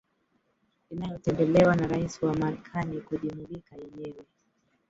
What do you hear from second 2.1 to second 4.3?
wa Marekani kujimulika yenyewe